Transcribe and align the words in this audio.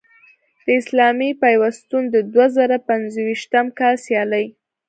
د 0.65 0.67
اسلامي 0.81 1.29
پیوستون 1.43 2.03
د 2.09 2.15
دوه 2.33 2.47
زره 2.57 2.77
پنځویشتم 2.89 3.65
کال 3.79 3.95
سیالۍ 4.05 4.45